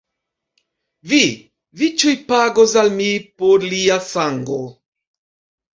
[1.11, 1.19] Vi,
[1.81, 3.11] vi ĉiuj pagos al mi
[3.43, 4.63] por lia sango!